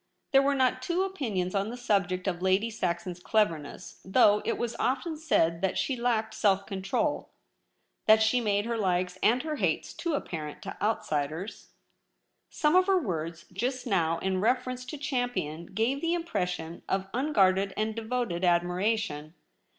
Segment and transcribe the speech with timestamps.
[0.31, 4.75] There were not two opinions on the subject of Lady Saxon's cleverness, though it was
[4.79, 7.29] often said that she lacked self control,
[8.07, 11.73] that she made her likes and her hates too apparent to outsiders.
[12.49, 17.71] Some of her words just now in reference to Champion gave the impression of unguarded
[17.77, 19.35] and devoted admiration.